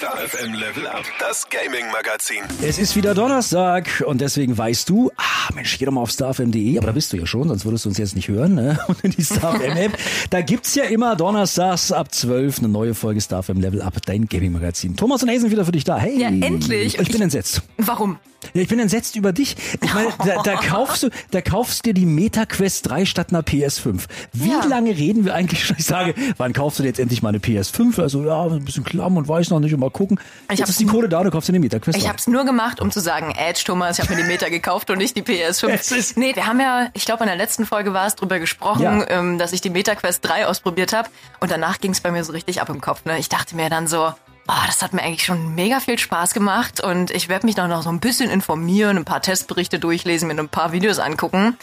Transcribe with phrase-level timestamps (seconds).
[0.00, 2.38] Star FM Level Up, das Gaming Magazin.
[2.62, 6.78] Es ist wieder Donnerstag und deswegen weißt du, ah Mensch, geh doch mal auf starfm.de,
[6.78, 8.78] aber da bist du ja schon, sonst würdest du uns jetzt nicht hören, ne?
[8.88, 9.98] Und in die StarFM App,
[10.30, 14.52] da gibt's ja immer donnerstags ab 12 eine neue Folge StarFM Level Up, dein Gaming
[14.52, 14.96] Magazin.
[14.96, 15.98] Thomas und Hazen sind wieder für dich da.
[15.98, 16.18] Hey.
[16.18, 16.94] Ja, endlich.
[16.98, 17.60] Ich bin Ich- entsetzt.
[17.76, 18.18] Warum?
[18.54, 19.54] Ja, ich bin entsetzt über dich.
[19.82, 23.26] Ich meine, da, da kaufst du, da kaufst du dir die Meta Quest 3 statt
[23.30, 24.04] einer PS5.
[24.32, 24.64] Wie Ja.
[24.64, 25.76] lange reden wir eigentlich schon?
[25.78, 28.00] Ich sage, wann kaufst du dir jetzt endlich mal eine PS5?
[28.00, 30.18] Also ja, ein bisschen klamm und weiß noch nicht und mal gucken.
[30.50, 32.08] Ich jetzt ist die Kohle da, du kaufst dir eine Meta Quest Ich 3.
[32.08, 34.90] habe es nur gemacht, um zu sagen, Edge, Thomas, ich habe mir die Meta gekauft
[34.90, 35.96] und nicht die Es PS5.
[35.96, 38.82] ist- Nee, wir haben ja, ich glaube in der letzten Folge war es drüber gesprochen,
[38.82, 39.08] Ja.
[39.10, 41.08] ähm, dass ich die Meta Quest 3 ausprobiert habe
[41.40, 43.04] und danach ging es bei mir so richtig ab im Kopf.
[43.04, 43.18] Ne?
[43.18, 44.06] Ich dachte mir dann so,
[44.48, 47.70] oh, das hat mir eigentlich schon mega viel Spaß gemacht und ich werde mich dann
[47.70, 51.56] noch so ein bisschen informieren, ein paar Testberichte durchlesen, mir ein paar Videos angucken.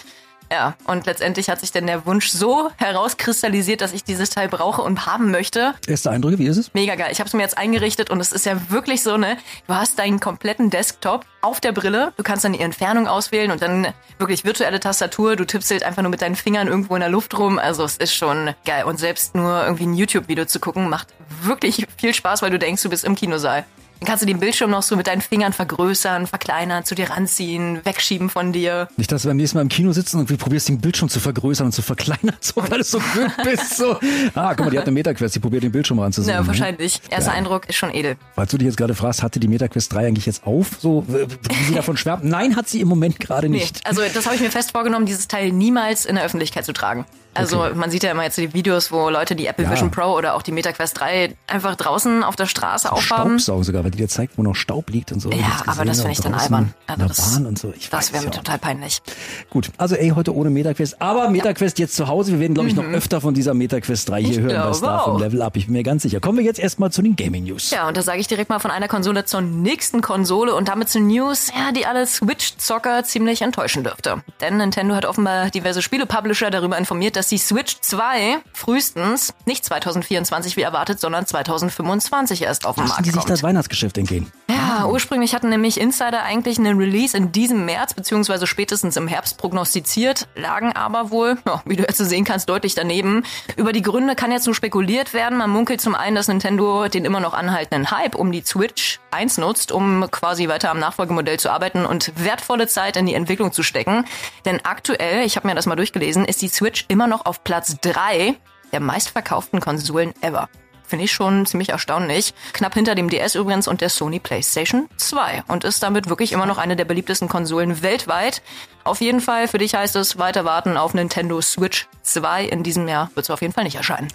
[0.51, 4.81] Ja, und letztendlich hat sich dann der Wunsch so herauskristallisiert, dass ich dieses Teil brauche
[4.81, 5.73] und haben möchte.
[5.87, 6.73] Erste Eindrücke, wie ist es?
[6.73, 7.09] Mega geil.
[7.11, 9.37] Ich habe es mir jetzt eingerichtet und es ist ja wirklich so, ne?
[9.67, 12.13] Du hast deinen kompletten Desktop auf der Brille.
[12.17, 13.87] Du kannst dann die Entfernung auswählen und dann
[14.19, 15.35] wirklich virtuelle Tastatur.
[15.35, 17.59] Du tippst halt einfach nur mit deinen Fingern irgendwo in der Luft rum.
[17.59, 18.85] Also es ist schon geil.
[18.85, 21.07] Und selbst nur irgendwie ein YouTube-Video zu gucken, macht
[21.41, 23.65] wirklich viel Spaß, weil du denkst, du bist im Kinosaal.
[23.99, 27.79] Dann kannst du den Bildschirm noch so mit deinen Fingern vergrößern, verkleinern, zu dir ranziehen,
[27.83, 28.87] wegschieben von dir.
[28.97, 31.19] Nicht, dass du beim nächsten Mal im Kino sitzen und du probierst den Bildschirm zu
[31.19, 33.77] vergrößern und zu verkleinern, so, weil du so blöd bist.
[33.77, 33.97] So.
[34.35, 36.35] Ah, guck mal, die hat eine Meta-Quest, die probiert den Bildschirm ranzusehen.
[36.37, 37.01] Ja, wahrscheinlich.
[37.09, 37.39] Erster Geil.
[37.39, 38.17] Eindruck ist schon edel.
[38.35, 41.63] Falls du dich jetzt gerade fragst, hatte die MetaQuest 3 eigentlich jetzt auf, so wie
[41.65, 42.23] sie davon schwärmt?
[42.23, 43.85] Nein, hat sie im Moment gerade Nee, nicht.
[43.87, 47.05] also das habe ich mir fest vorgenommen, dieses Teil niemals in der Öffentlichkeit zu tragen.
[47.33, 47.75] Also Okay.
[47.75, 49.71] man sieht ja immer jetzt die Videos, wo Leute die Apple Ja.
[49.71, 53.37] Vision Pro oder auch die Meta Quest 3 einfach draußen auf der Straße aufhaben.
[53.39, 55.31] Staubsaugen sogar, weil die dir zeigt, wo noch Staub liegt und so.
[55.31, 56.73] Ja, hab's aber das finde ich dann albern.
[56.87, 57.73] Also das, Bahn und so.
[57.77, 58.37] Ich das wäre mir ja.
[58.37, 59.01] total peinlich.
[59.49, 61.01] Gut, also ey, heute ohne MetaQuest.
[61.01, 62.33] Aber MetaQuest jetzt zu Hause.
[62.33, 64.47] Wir werden, glaube ich, noch öfter von dieser MetaQuest 3 hier Mhm.
[64.49, 65.21] Ich hören bei Star vom.
[65.21, 65.55] Level Up.
[65.55, 66.19] Ich bin mir ganz sicher.
[66.19, 67.71] Kommen wir jetzt erstmal zu den Gaming News.
[67.71, 70.89] Ja, und da sage ich direkt mal von einer Konsole zur nächsten Konsole und damit
[70.89, 74.21] zu News, ja, die alle Switch-Zocker ziemlich enttäuschen dürfte.
[74.41, 80.57] Denn Nintendo hat offenbar diverse Spiele-Publisher darüber informiert, dass die Switch 2 frühestens nicht 2024
[80.57, 83.29] wie erwartet, sondern 2025 erst auf den Lassen Markt die sich kommt.
[83.29, 84.31] das Weihnachtsgeschäft entgehen.
[84.49, 89.37] Ja, ursprünglich hatten nämlich Insider eigentlich einen Release in diesem März beziehungsweise spätestens im Herbst
[89.37, 93.23] prognostiziert, lagen aber wohl, ja, wie du jetzt so sehen kannst, deutlich daneben.
[93.55, 95.37] Über die Gründe kann jetzt nur spekuliert werden.
[95.37, 99.37] Man munkelt zum einen, dass Nintendo den immer noch anhaltenden Hype um die Switch 1
[99.37, 103.63] nutzt, um quasi weiter am Nachfolgemodell zu arbeiten und wertvolle Zeit in die Entwicklung zu
[103.63, 104.05] stecken.
[104.45, 107.77] Denn aktuell, ich habe mir das mal durchgelesen, ist die Switch immer noch auf Platz
[107.81, 108.35] 3
[108.71, 110.49] der meistverkauften Konsolen ever.
[110.87, 112.33] Finde ich schon ziemlich erstaunlich.
[112.53, 116.45] Knapp hinter dem DS übrigens und der Sony PlayStation 2 und ist damit wirklich immer
[116.45, 118.41] noch eine der beliebtesten Konsolen weltweit.
[118.85, 122.45] Auf jeden Fall, für dich heißt es weiter warten auf Nintendo Switch 2.
[122.45, 124.07] In diesem Jahr wird es auf jeden Fall nicht erscheinen.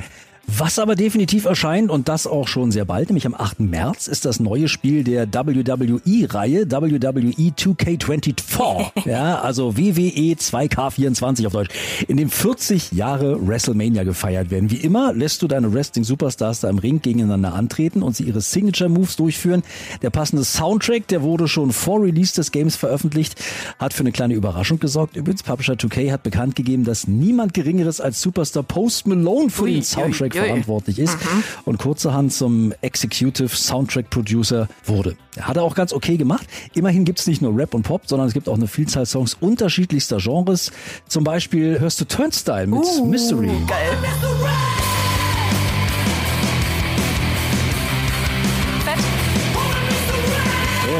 [0.46, 3.60] Was aber definitiv erscheint und das auch schon sehr bald, nämlich am 8.
[3.60, 9.08] März, ist das neue Spiel der WWE-Reihe, WWE 2K24.
[9.08, 11.70] ja, also WWE 2K24 auf Deutsch,
[12.08, 14.70] in dem 40 Jahre WrestleMania gefeiert werden.
[14.70, 19.16] Wie immer lässt du deine Wrestling-Superstars da im Ring gegeneinander antreten und sie ihre Signature-Moves
[19.16, 19.62] durchführen.
[20.02, 23.36] Der passende Soundtrack, der wurde schon vor Release des Games veröffentlicht,
[23.78, 25.16] hat für eine kleine Überraschung gesorgt.
[25.16, 29.82] Übrigens, Publisher 2K hat bekannt gegeben, dass niemand Geringeres als Superstar Post Malone für den
[29.82, 30.46] Soundtrack ui, ui.
[30.46, 31.16] verantwortlich ist
[31.64, 35.16] und kurzerhand zum Executive Soundtrack Producer wurde.
[35.36, 36.46] Er hat er auch ganz okay gemacht.
[36.74, 40.18] Immerhin gibt's nicht nur Rap und Pop, sondern es gibt auch eine Vielzahl Songs unterschiedlichster
[40.18, 40.72] Genres.
[41.08, 43.50] Zum Beispiel hörst du Turnstyle mit Uh, Mystery.
[43.66, 43.96] Geil.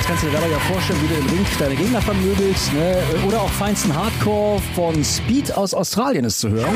[0.02, 2.72] Jetzt kannst du dir dabei ja vorstellen, wie du im Ring deine Gegner vermöbelst.
[2.72, 2.96] Ne?
[3.24, 6.74] Oder auch feinsten Hardcore von Speed aus Australien ist zu hören.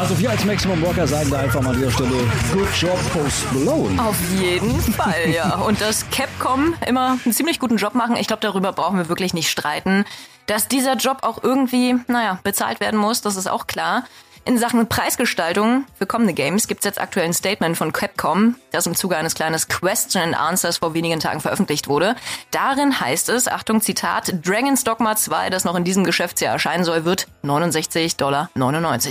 [0.00, 2.08] Also wir als Maximum Rocker sagen da einfach mal an dieser Stelle
[2.54, 4.02] Good Job Post Malone.
[4.02, 5.56] Auf jeden Fall, ja.
[5.56, 9.34] Und dass Capcom immer einen ziemlich guten Job machen, ich glaube, darüber brauchen wir wirklich
[9.34, 10.06] nicht streiten.
[10.46, 14.04] Dass dieser Job auch irgendwie, naja, bezahlt werden muss, das ist auch klar.
[14.46, 18.86] In Sachen Preisgestaltung für kommende Games gibt es jetzt aktuell ein Statement von Capcom, das
[18.86, 22.16] im Zuge eines kleines Question and Answers vor wenigen Tagen veröffentlicht wurde.
[22.50, 27.04] Darin heißt es, Achtung Zitat, Dragon's Dogma 2, das noch in diesem Geschäftsjahr erscheinen soll,
[27.04, 28.48] wird 69,99 Dollar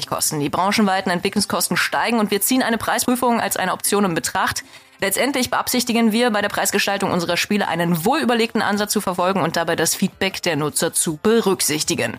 [0.08, 0.40] kosten.
[0.40, 4.64] Die branchenweiten Entwicklungskosten steigen und wir ziehen eine Preisprüfung als eine Option in Betracht.
[5.00, 9.76] Letztendlich beabsichtigen wir bei der Preisgestaltung unserer Spiele einen wohlüberlegten Ansatz zu verfolgen und dabei
[9.76, 12.18] das Feedback der Nutzer zu berücksichtigen.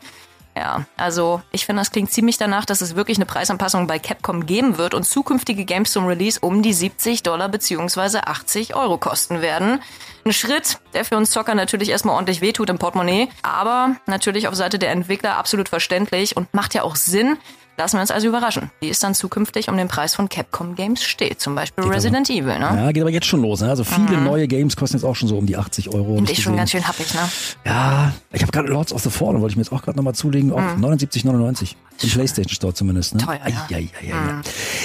[0.56, 4.46] Ja, also ich finde, das klingt ziemlich danach, dass es wirklich eine Preisanpassung bei Capcom
[4.46, 9.42] geben wird und zukünftige Games zum Release um die 70 Dollar beziehungsweise 80 Euro kosten
[9.42, 9.80] werden.
[10.24, 14.54] Ein Schritt, der für uns Zocker natürlich erstmal ordentlich wehtut im Portemonnaie, aber natürlich auf
[14.54, 17.38] Seite der Entwickler absolut verständlich und macht ja auch Sinn,
[17.80, 21.02] Lassen wir uns also überraschen, wie es dann zukünftig um den Preis von Capcom Games
[21.02, 21.40] steht.
[21.40, 22.82] Zum Beispiel geht Resident aber, Evil, ne?
[22.84, 23.62] Ja, geht aber jetzt schon los.
[23.62, 23.70] Ne?
[23.70, 24.24] Also viele mhm.
[24.24, 26.16] neue Games kosten jetzt auch schon so um die 80 Euro.
[26.16, 27.20] Finde ich schon ganz schön happig, ne?
[27.64, 30.14] Ja, ich habe gerade Lords of the Fallen, wollte ich mir jetzt auch gerade nochmal
[30.14, 30.52] zulegen.
[30.52, 30.84] Auch mhm.
[30.84, 31.74] 79,99.
[32.02, 33.14] Im PlayStation Store zumindest.
[33.14, 33.22] Ne?
[33.24, 33.66] Teuer, ja.
[33.68, 34.42] Ja, ja, ja, mhm.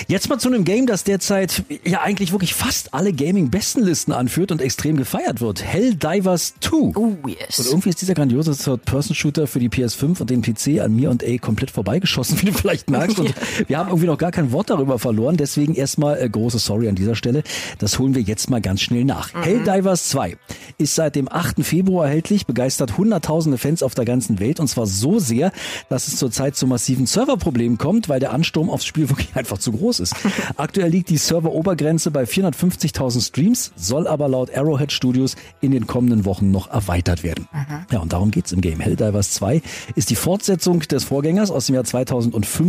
[0.07, 4.61] Jetzt mal zu einem Game, das derzeit ja eigentlich wirklich fast alle Gaming-Bestenlisten anführt und
[4.61, 5.63] extrem gefeiert wird.
[5.63, 6.75] Helldivers 2.
[6.95, 7.59] Oh, yes.
[7.59, 11.23] Und irgendwie ist dieser grandiose Third-Person-Shooter für die PS5 und den PC an mir und
[11.23, 13.19] A komplett vorbeigeschossen, wie du vielleicht merkst.
[13.19, 13.33] Und
[13.67, 15.37] wir haben irgendwie noch gar kein Wort darüber verloren.
[15.37, 17.43] Deswegen erstmal äh, große Sorry an dieser Stelle.
[17.79, 19.33] Das holen wir jetzt mal ganz schnell nach.
[19.33, 19.43] Mhm.
[19.43, 20.37] Helldivers 2
[20.77, 21.63] ist seit dem 8.
[21.63, 25.51] Februar erhältlich, begeistert hunderttausende Fans auf der ganzen Welt und zwar so sehr,
[25.89, 29.71] dass es zurzeit zu massiven Serverproblemen kommt, weil der Ansturm aufs Spiel wirklich einfach zu
[29.71, 30.15] groß ist.
[30.57, 36.25] Aktuell liegt die Serverobergrenze bei 450.000 Streams, soll aber laut Arrowhead Studios in den kommenden
[36.25, 37.47] Wochen noch erweitert werden.
[37.51, 37.85] Mhm.
[37.91, 38.79] Ja, und darum geht's im Game.
[38.79, 39.61] Helldivers 2
[39.95, 41.83] ist die Fortsetzung des Vorgängers aus dem Jahr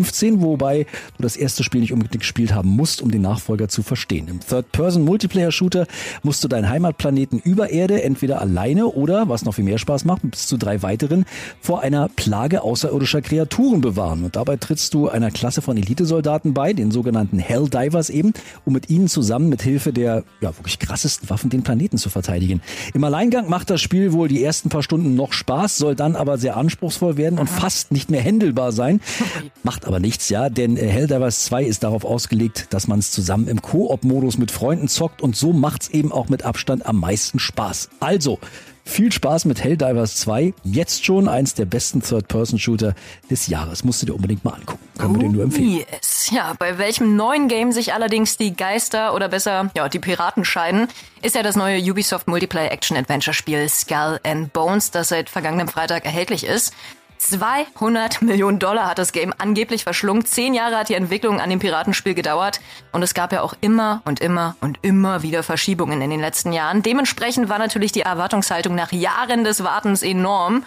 [0.05, 0.85] 2015, wobei
[1.17, 4.29] du das erste Spiel nicht unbedingt gespielt haben musst, um den Nachfolger zu verstehen.
[4.29, 5.87] Im Third-Person-Multiplayer-Shooter
[6.23, 10.23] musst du deinen Heimatplaneten über Erde entweder alleine oder, was noch viel mehr Spaß macht,
[10.23, 11.25] bis zu drei weiteren
[11.61, 14.25] vor einer Plage außerirdischer Kreaturen bewahren.
[14.25, 18.33] Und dabei trittst du einer Klasse von Elitesoldaten bei, den sogenannten Helldivers eben,
[18.65, 22.61] um mit ihnen zusammen mit Hilfe der ja wirklich krassesten Waffen den Planeten zu verteidigen.
[22.95, 26.39] Im Alleingang macht das Spiel wohl die ersten paar Stunden noch Spaß, soll dann aber
[26.39, 29.01] sehr anspruchsvoll werden und fast nicht mehr händelbar sein.
[29.63, 33.49] Macht aber nichts, ja, denn äh, Helldivers 2 ist darauf ausgelegt, dass man es zusammen
[33.49, 37.91] im Koop-Modus mit Freunden zockt und so macht's eben auch mit Abstand am meisten Spaß.
[38.01, 38.39] Also,
[38.87, 40.55] viel Spaß mit Helldivers 2.
[40.63, 42.95] Jetzt schon eins der besten Third-Person-Shooter
[43.29, 43.83] des Jahres.
[43.83, 44.85] Musst du dir unbedingt mal angucken.
[44.97, 45.85] Können wir dir nur empfehlen.
[45.91, 46.31] Yes.
[46.31, 50.87] Ja, bei welchem neuen Game sich allerdings die Geister oder besser, ja, die Piraten scheiden,
[51.21, 55.69] ist ja das neue Ubisoft Multiplayer Action Adventure Spiel Skull and Bones, das seit vergangenem
[55.69, 56.73] Freitag erhältlich ist.
[57.19, 60.25] 200 Millionen Dollar hat das Game angeblich verschlungen.
[60.25, 62.61] Zehn Jahre hat die Entwicklung an dem Piratenspiel gedauert.
[62.93, 66.53] Und es gab ja auch immer und immer und immer wieder Verschiebungen in den letzten
[66.53, 66.83] Jahren.
[66.83, 70.65] Dementsprechend war natürlich die Erwartungshaltung nach Jahren des Wartens enorm.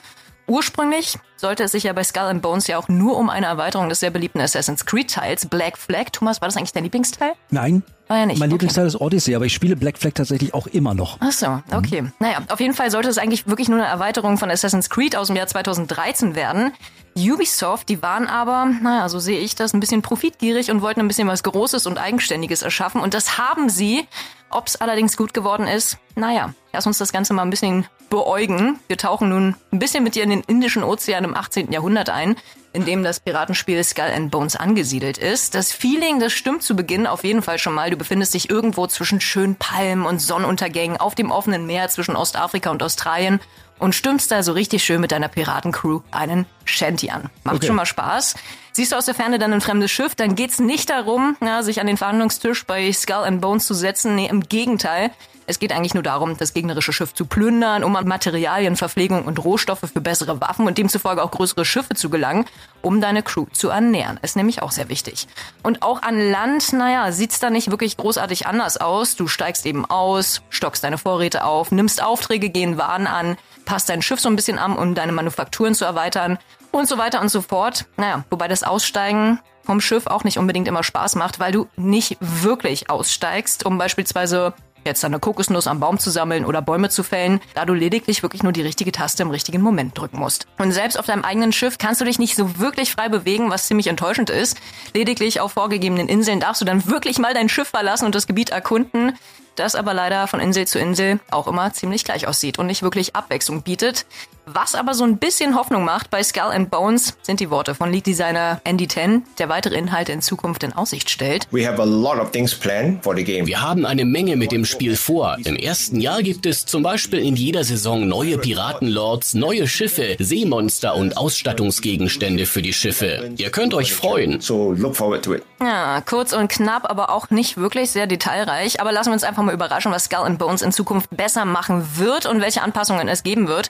[0.50, 3.88] Ursprünglich sollte es sich ja bei Skull and Bones ja auch nur um eine Erweiterung
[3.88, 6.06] des sehr beliebten Assassin's Creed Teils Black Flag.
[6.12, 7.34] Thomas, war das eigentlich dein Lieblingsteil?
[7.52, 7.84] Nein.
[8.08, 8.40] War ja nicht.
[8.40, 8.56] Mein okay.
[8.56, 11.18] Lieblingsteil ist Odyssey, aber ich spiele Black Flag tatsächlich auch immer noch.
[11.20, 12.02] Ach so, okay.
[12.02, 12.14] Mhm.
[12.20, 15.28] Naja, auf jeden Fall sollte es eigentlich wirklich nur eine Erweiterung von Assassin's Creed aus
[15.28, 16.72] dem Jahr 2013 werden.
[17.20, 21.08] Ubisoft, die waren aber, naja, so sehe ich das, ein bisschen profitgierig und wollten ein
[21.08, 23.02] bisschen was Großes und Eigenständiges erschaffen.
[23.02, 24.08] Und das haben sie.
[24.52, 28.80] Ob es allerdings gut geworden ist, naja, lass uns das Ganze mal ein bisschen beäugen.
[28.88, 31.72] Wir tauchen nun ein bisschen mit dir in den Indischen Ozean im 18.
[31.72, 32.36] Jahrhundert ein,
[32.74, 35.54] in dem das Piratenspiel Skull and Bones angesiedelt ist.
[35.54, 37.92] Das Feeling, das stimmt zu Beginn auf jeden Fall schon mal.
[37.92, 42.72] Du befindest dich irgendwo zwischen schönen Palmen und Sonnenuntergängen auf dem offenen Meer zwischen Ostafrika
[42.72, 43.40] und Australien
[43.80, 47.30] und stimmst da so richtig schön mit deiner Piratencrew einen Shanty an.
[47.44, 47.68] Macht okay.
[47.68, 48.36] schon mal Spaß.
[48.74, 51.82] Siehst du aus der Ferne dann ein fremdes Schiff, dann geht's nicht darum, ja, sich
[51.82, 54.16] an den Verhandlungstisch bei Skull and Bones zu setzen.
[54.16, 55.12] Nee, im Gegenteil.
[55.50, 59.44] Es geht eigentlich nur darum, das gegnerische Schiff zu plündern, um an Materialien, Verpflegung und
[59.44, 62.46] Rohstoffe für bessere Waffen und demzufolge auch größere Schiffe zu gelangen,
[62.84, 64.20] um deine Crew zu ernähren.
[64.22, 65.28] Ist nämlich auch sehr wichtig.
[65.64, 69.16] Und auch an Land, naja, sieht's da nicht wirklich großartig anders aus.
[69.16, 73.36] Du steigst eben aus, stockst deine Vorräte auf, nimmst Aufträge, gehen Waren an,
[73.66, 76.38] passt dein Schiff so ein bisschen an, um deine Manufakturen zu erweitern
[76.72, 77.88] und so weiter und so fort.
[77.98, 82.18] Naja, wobei das Aussteigen vom Schiff auch nicht unbedingt immer Spaß macht, weil du nicht
[82.20, 84.54] wirklich aussteigst, um beispielsweise
[84.90, 88.44] jetzt eine Kokosnuss am Baum zu sammeln oder Bäume zu fällen, da du lediglich wirklich
[88.44, 90.48] nur die richtige Taste im richtigen Moment drücken musst.
[90.58, 93.68] Und selbst auf deinem eigenen Schiff kannst du dich nicht so wirklich frei bewegen, was
[93.68, 94.58] ziemlich enttäuschend ist.
[94.94, 98.50] Lediglich auf vorgegebenen Inseln darfst du dann wirklich mal dein Schiff verlassen und das Gebiet
[98.50, 99.14] erkunden
[99.60, 103.16] das aber leider von Insel zu Insel auch immer ziemlich gleich aussieht und nicht wirklich
[103.16, 104.06] Abwechslung bietet.
[104.52, 107.92] Was aber so ein bisschen Hoffnung macht bei Skull and Bones, sind die Worte von
[107.92, 111.48] Lead-Designer Andy Ten, der weitere Inhalte in Zukunft in Aussicht stellt.
[111.52, 113.46] We have a lot of things planned for the game.
[113.46, 115.38] Wir haben eine Menge mit dem Spiel vor.
[115.44, 120.96] Im ersten Jahr gibt es zum Beispiel in jeder Saison neue Piratenlords, neue Schiffe, Seemonster
[120.96, 123.32] und Ausstattungsgegenstände für die Schiffe.
[123.38, 124.42] Ihr könnt euch freuen.
[124.42, 125.44] So look forward to it.
[125.62, 128.82] Ja, kurz und knapp, aber auch nicht wirklich sehr detailreich.
[128.82, 131.88] Aber lassen wir uns einfach mal überraschen, was Skull and Bones in Zukunft besser machen
[131.98, 133.70] wird und welche Anpassungen es geben wird.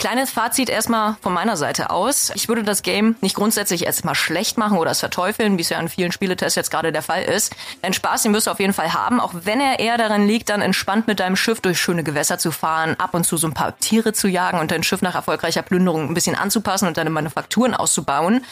[0.00, 2.32] Kleines Fazit erstmal von meiner Seite aus.
[2.34, 5.78] Ich würde das Game nicht grundsätzlich erstmal schlecht machen oder es verteufeln, wie es ja
[5.78, 7.54] in vielen Spieletests jetzt gerade der Fall ist.
[7.82, 10.48] Denn Spaß, den wirst du auf jeden Fall haben, auch wenn er eher darin liegt,
[10.48, 13.52] dann entspannt mit deinem Schiff durch schöne Gewässer zu fahren, ab und zu so ein
[13.52, 17.10] paar Tiere zu jagen und dein Schiff nach erfolgreicher Plünderung ein bisschen anzupassen und deine
[17.10, 18.42] Manufakturen auszubauen.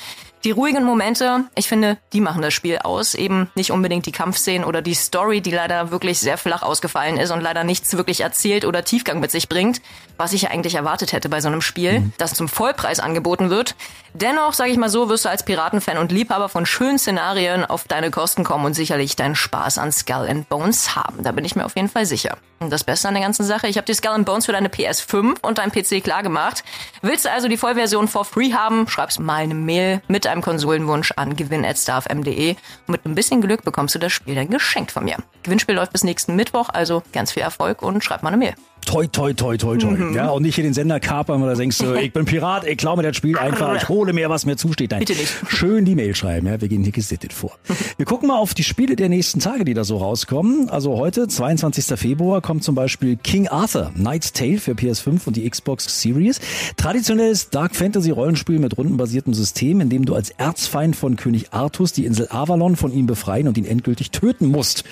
[0.45, 3.15] Die ruhigen Momente, ich finde, die machen das Spiel aus.
[3.15, 7.33] Eben nicht unbedingt die Kampfszenen oder die Story, die leider wirklich sehr flach ausgefallen ist
[7.33, 9.83] und leider nichts wirklich erzählt oder Tiefgang mit sich bringt,
[10.17, 12.13] was ich ja eigentlich erwartet hätte bei so einem Spiel, mhm.
[12.19, 13.75] das zum Vollpreis angeboten wird.
[14.15, 17.85] Dennoch, sage ich mal so, wirst du als Piratenfan und Liebhaber von schönen Szenarien auf
[17.85, 21.23] deine Kosten kommen und sicherlich deinen Spaß an Skull and Bones haben.
[21.23, 22.39] Da bin ich mir auf jeden Fall sicher.
[22.61, 24.69] Und das Beste an der ganzen Sache, ich habe die Skull and Bones für deine
[24.69, 26.65] PS5 und deinen PC klar gemacht.
[27.03, 31.13] Willst du also die Vollversion for free haben, schreib's mal eine Mail mit einem Konsolenwunsch
[31.17, 32.57] an gewinn.starfm.de.
[32.87, 35.17] Mit ein bisschen Glück bekommst du das Spiel dann geschenkt von mir.
[35.43, 38.55] Gewinnspiel läuft bis nächsten Mittwoch, also ganz viel Erfolg und schreib mal eine Mail
[38.89, 39.91] toi, toi, toi, toi, toi.
[39.91, 40.15] Mhm.
[40.15, 42.97] Ja, und nicht hier den Sender kapern oder denkst du, ich bin Pirat, ich klaue
[42.97, 44.93] mir das Spiel einfach, ich hole mir, was mir zusteht.
[44.93, 45.31] Nein, Bitte nicht.
[45.49, 47.59] Schön die Mail schreiben, ja, wir gehen hier gesittet vor.
[47.99, 50.71] Wir gucken mal auf die Spiele der nächsten Tage, die da so rauskommen.
[50.71, 51.99] Also heute, 22.
[51.99, 56.41] Februar, kommt zum Beispiel King Arthur, Knight's Tale für PS5 und die Xbox Series.
[56.77, 61.93] Traditionelles Dark Fantasy Rollenspiel mit rundenbasiertem System, in dem du als Erzfeind von König Artus
[61.93, 64.85] die Insel Avalon von ihm befreien und ihn endgültig töten musst.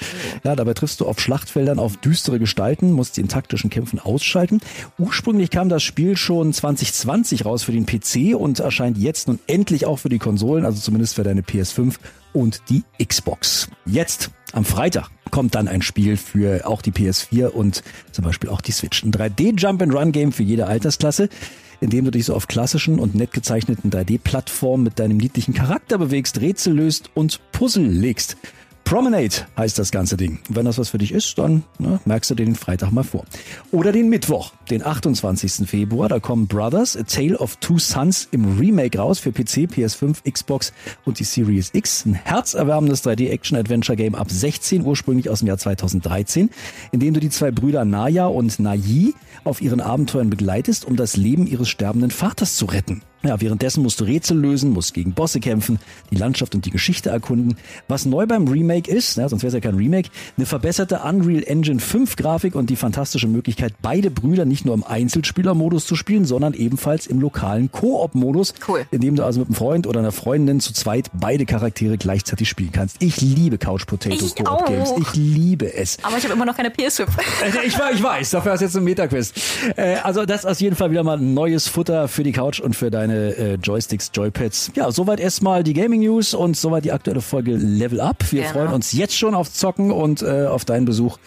[0.43, 4.01] Ja, dabei triffst du auf Schlachtfeldern auf düstere Gestalten, musst sie in taktischen Kämpfen Kämpfen
[4.01, 4.61] ausschalten.
[4.99, 9.87] Ursprünglich kam das Spiel schon 2020 raus für den PC und erscheint jetzt nun endlich
[9.87, 11.95] auch für die Konsolen, also zumindest für deine PS5
[12.33, 13.69] und die Xbox.
[13.85, 18.61] Jetzt am Freitag kommt dann ein Spiel für auch die PS4 und zum Beispiel auch
[18.61, 19.05] die Switch.
[19.05, 21.29] Ein 3D Jump and Run Game für jede Altersklasse
[21.83, 25.99] in dem du dich so auf klassischen und nett gezeichneten 3D-Plattformen mit deinem niedlichen Charakter
[25.99, 28.39] bewegst, Rätsel löst und Puzzle legst.
[28.87, 30.39] Promenade heißt das ganze Ding.
[30.49, 33.25] wenn das was für dich ist, dann ne, merkst du dir den Freitag mal vor.
[33.73, 35.69] Oder den Mittwoch, den 28.
[35.69, 36.09] Februar.
[36.09, 40.73] Da kommen Brothers, A Tale of Two Sons im Remake raus für PC, PS5, Xbox
[41.05, 42.07] und die Series X.
[42.07, 46.49] Ein herzerwärmendes 3D-Action-Adventure-Game ab 16, ursprünglich aus dem Jahr 2013,
[46.93, 51.17] in dem du die zwei Brüder Naya und Nayi auf ihren Abenteuern begleitest, um das
[51.17, 53.03] Leben ihres sterbenden Vaters zu retten.
[53.27, 55.79] Ja, währenddessen musst du Rätsel lösen, musst gegen Bosse kämpfen,
[56.11, 57.57] die Landschaft und die Geschichte erkunden.
[57.89, 61.43] Was neu beim Remake ist, ja, sonst wäre es ja kein Remake, eine verbesserte Unreal
[61.45, 66.25] Engine 5 Grafik und die fantastische Möglichkeit, beide Brüder nicht nur im Einzelspielermodus zu spielen,
[66.25, 68.87] sondern ebenfalls im lokalen Koop-Modus, cool.
[68.91, 72.49] in dem du also mit einem Freund oder einer Freundin zu zweit beide Charaktere gleichzeitig
[72.49, 73.03] spielen kannst.
[73.03, 74.93] Ich liebe Couch Potato Koop Games.
[75.01, 75.99] Ich liebe es.
[76.03, 77.07] Aber ich habe immer noch keine PS5.
[77.43, 79.35] Äh, ich, ich weiß, dafür hast du jetzt ein Meta-Quest.
[79.77, 82.77] Äh, also das ist auf jeden Fall wieder mal neues Futter für die Couch und
[82.77, 84.73] für deine deine äh, Joysticks, Joypads.
[84.75, 88.31] Ja, soweit erstmal die Gaming News und soweit die aktuelle Folge Level Up.
[88.31, 88.53] Wir genau.
[88.53, 91.19] freuen uns jetzt schon auf Zocken und äh, auf deinen Besuch.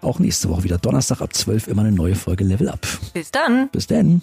[0.00, 2.86] Auch nächste Woche wieder Donnerstag ab 12 immer eine neue Folge Level Up.
[3.12, 3.68] Bis dann.
[3.70, 4.22] Bis dann.